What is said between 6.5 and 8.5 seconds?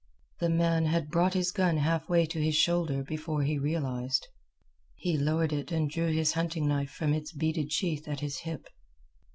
knife from its beaded sheath at his